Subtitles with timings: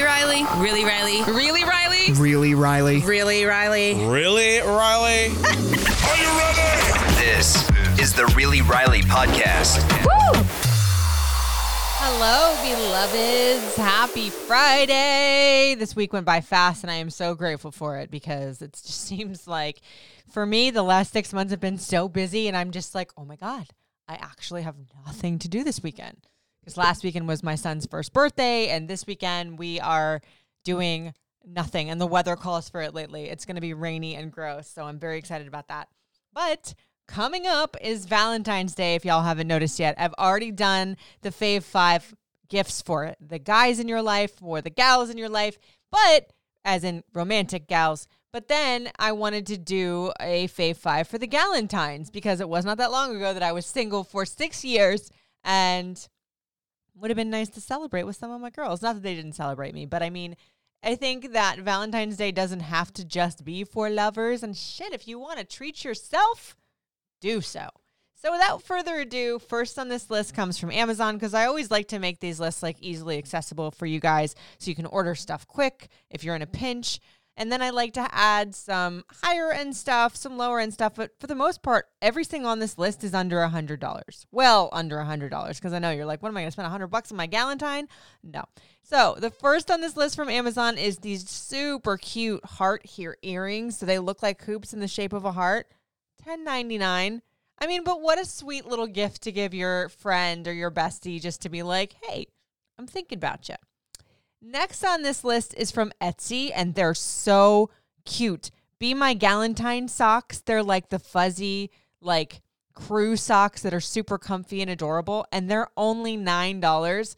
[0.00, 0.44] Really, Riley?
[0.56, 1.22] Really, Riley?
[1.30, 2.12] Really, Riley?
[2.14, 3.02] Really, Riley?
[3.02, 3.94] Really, Riley?
[4.06, 5.26] Really, Riley?
[5.26, 7.20] Are you ready?
[7.20, 7.68] This
[8.00, 9.82] is the Really Riley podcast.
[10.06, 10.42] Woo!
[11.98, 13.76] Hello, beloveds.
[13.76, 15.74] Happy Friday.
[15.78, 19.04] This week went by fast, and I am so grateful for it because it just
[19.06, 19.82] seems like
[20.30, 23.26] for me, the last six months have been so busy, and I'm just like, oh
[23.26, 23.66] my God,
[24.08, 26.26] I actually have nothing to do this weekend.
[26.76, 30.20] Last weekend was my son's first birthday, and this weekend we are
[30.64, 31.14] doing
[31.46, 31.90] nothing.
[31.90, 33.24] And the weather calls for it lately.
[33.24, 34.68] It's going to be rainy and gross.
[34.68, 35.88] So I'm very excited about that.
[36.32, 36.74] But
[37.08, 39.94] coming up is Valentine's Day, if y'all haven't noticed yet.
[39.98, 42.14] I've already done the Fave Five
[42.48, 45.58] gifts for the guys in your life or the gals in your life,
[45.90, 46.32] but
[46.64, 48.06] as in romantic gals.
[48.32, 52.64] But then I wanted to do a Fave Five for the Galentines because it was
[52.64, 55.10] not that long ago that I was single for six years
[55.42, 56.06] and
[57.00, 58.82] would have been nice to celebrate with some of my girls.
[58.82, 60.36] Not that they didn't celebrate me, but I mean,
[60.82, 64.42] I think that Valentine's Day doesn't have to just be for lovers.
[64.42, 66.56] And shit, if you want to treat yourself,
[67.20, 67.68] do so.
[68.22, 71.88] So without further ado, first on this list comes from Amazon because I always like
[71.88, 75.46] to make these lists like easily accessible for you guys so you can order stuff
[75.46, 77.00] quick if you're in a pinch.
[77.36, 80.94] And then I like to add some higher end stuff, some lower end stuff.
[80.96, 84.26] But for the most part, everything on this list is under a $100.
[84.30, 86.66] Well, under a $100 because I know you're like, what am I going to spend
[86.66, 87.86] a 100 bucks on my Galentine?
[88.22, 88.44] No.
[88.82, 93.78] So the first on this list from Amazon is these super cute heart here earrings.
[93.78, 95.66] So they look like hoops in the shape of a heart.
[96.26, 97.22] $10.99.
[97.62, 101.20] I mean, but what a sweet little gift to give your friend or your bestie
[101.20, 102.26] just to be like, hey,
[102.78, 103.56] I'm thinking about you.
[104.42, 107.70] Next on this list is from Etsy, and they're so
[108.04, 108.50] cute.
[108.78, 110.40] Be My Galentine socks.
[110.40, 111.70] They're like the fuzzy,
[112.00, 112.40] like
[112.74, 117.16] crew socks that are super comfy and adorable, and they're only $9.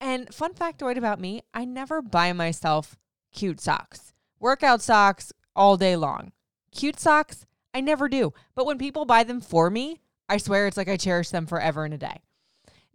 [0.00, 2.96] And fun factoid about me I never buy myself
[3.34, 4.14] cute socks.
[4.40, 6.32] Workout socks all day long.
[6.72, 8.32] Cute socks, I never do.
[8.54, 11.84] But when people buy them for me, I swear it's like I cherish them forever
[11.84, 12.22] and a day.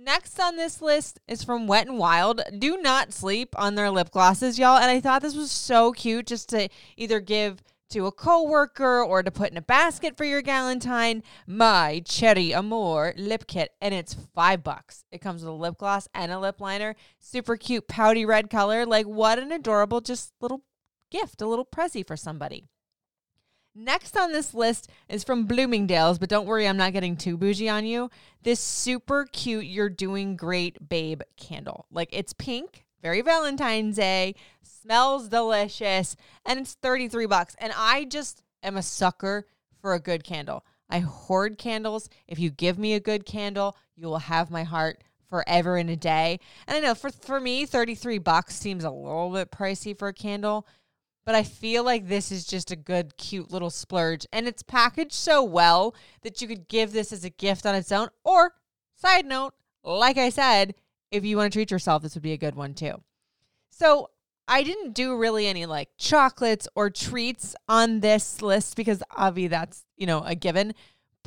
[0.00, 2.40] Next on this list is from Wet and Wild.
[2.56, 4.78] Do not sleep on their lip glosses, y'all.
[4.78, 9.24] And I thought this was so cute just to either give to a coworker or
[9.24, 11.22] to put in a basket for your Galentine.
[11.48, 15.02] My Cherry Amour lip kit, and it's five bucks.
[15.10, 16.94] It comes with a lip gloss and a lip liner.
[17.18, 18.86] Super cute, pouty red color.
[18.86, 20.62] Like what an adorable, just little
[21.10, 22.68] gift, a little prezi for somebody.
[23.80, 27.68] Next on this list is from Bloomingdale's, but don't worry, I'm not getting too bougie
[27.68, 28.10] on you.
[28.42, 31.86] This super cute You're Doing Great Babe candle.
[31.88, 37.54] Like it's pink, very Valentine's Day, smells delicious, and it's 33 bucks.
[37.60, 39.46] And I just am a sucker
[39.80, 40.64] for a good candle.
[40.90, 42.08] I hoard candles.
[42.26, 45.96] If you give me a good candle, you will have my heart forever and a
[45.96, 46.40] day.
[46.66, 50.12] And I know for for me 33 bucks seems a little bit pricey for a
[50.12, 50.66] candle,
[51.28, 54.26] but I feel like this is just a good, cute little splurge.
[54.32, 57.92] And it's packaged so well that you could give this as a gift on its
[57.92, 58.08] own.
[58.24, 58.54] Or,
[58.94, 59.52] side note,
[59.84, 60.74] like I said,
[61.10, 63.02] if you want to treat yourself, this would be a good one too.
[63.68, 64.08] So,
[64.48, 69.84] I didn't do really any like chocolates or treats on this list because obviously that's,
[69.98, 70.72] you know, a given,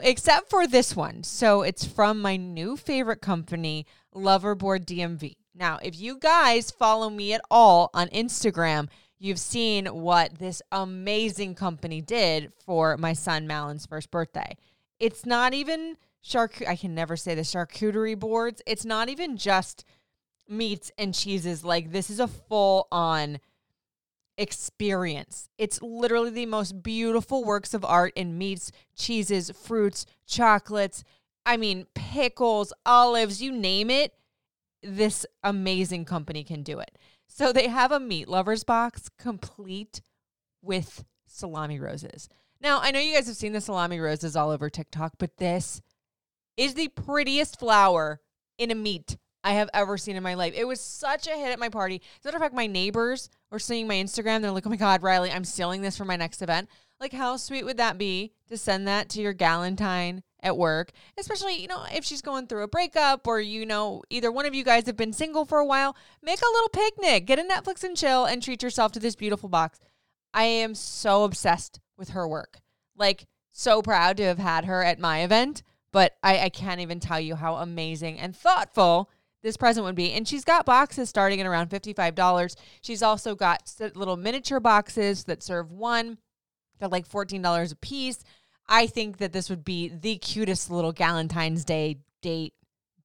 [0.00, 1.24] except for this one.
[1.24, 5.38] So, it's from my new favorite company, Loverboard DMV.
[5.56, 8.86] Now, if you guys follow me at all on Instagram,
[9.18, 14.56] you've seen what this amazing company did for my son Malin's first birthday.
[14.98, 18.62] It's not even charc I can never say the charcuterie boards.
[18.66, 19.84] It's not even just
[20.48, 21.64] meats and cheeses.
[21.64, 23.38] Like this is a full on
[24.36, 25.48] experience.
[25.58, 31.04] It's literally the most beautiful works of art in meats, cheeses, fruits, chocolates.
[31.44, 34.14] I mean, pickles, olives, you name it.
[34.82, 36.96] This amazing company can do it.
[37.28, 40.00] So they have a meat lovers box complete
[40.62, 42.28] with salami roses.
[42.60, 45.80] Now, I know you guys have seen the salami roses all over TikTok, but this
[46.56, 48.20] is the prettiest flower
[48.58, 50.52] in a meat I have ever seen in my life.
[50.56, 52.02] It was such a hit at my party.
[52.18, 54.42] As a matter of fact, my neighbors were seeing my Instagram.
[54.42, 56.68] They're like, oh my God, Riley, I'm stealing this for my next event.
[56.98, 61.60] Like, how sweet would that be to send that to your Galentine at work, especially,
[61.60, 64.64] you know, if she's going through a breakup or, you know, either one of you
[64.64, 67.96] guys have been single for a while, make a little picnic, get a Netflix and
[67.96, 69.80] chill and treat yourself to this beautiful box.
[70.32, 72.60] I am so obsessed with her work.
[72.96, 73.26] Like,
[73.58, 77.18] so proud to have had her at my event, but I, I can't even tell
[77.18, 79.10] you how amazing and thoughtful
[79.42, 80.12] this present would be.
[80.12, 82.54] And she's got boxes starting at around $55.
[82.80, 86.18] She's also got little miniature boxes that serve one.
[86.78, 88.22] They're like $14 a piece.
[88.68, 92.54] I think that this would be the cutest little Galentine's Day date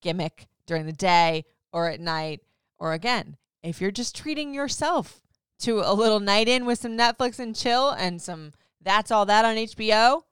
[0.00, 2.40] gimmick during the day or at night.
[2.78, 5.20] Or again, if you're just treating yourself
[5.60, 9.44] to a little night in with some Netflix and chill and some That's All That
[9.44, 10.22] on HBO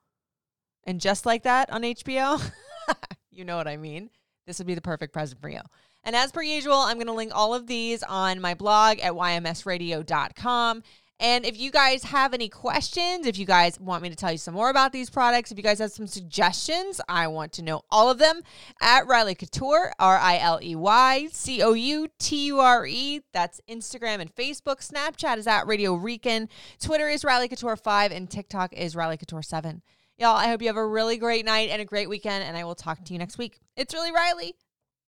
[0.85, 2.51] and just like that on HBO,
[3.31, 4.09] you know what I mean.
[4.47, 5.61] This would be the perfect present for you.
[6.03, 9.13] And as per usual, I'm going to link all of these on my blog at
[9.13, 10.83] ymsradio.com.
[11.19, 14.37] And if you guys have any questions, if you guys want me to tell you
[14.37, 17.81] some more about these products, if you guys have some suggestions, I want to know
[17.91, 18.41] all of them
[18.81, 23.21] at Riley Couture, R I L E Y C O U T U R E.
[23.33, 24.87] That's Instagram and Facebook.
[24.87, 26.47] Snapchat is at Radio Recon.
[26.79, 29.81] Twitter is Riley Couture 5, and TikTok is Riley Couture 7.
[30.17, 32.63] Y'all, I hope you have a really great night and a great weekend, and I
[32.63, 33.59] will talk to you next week.
[33.75, 34.55] It's really Riley.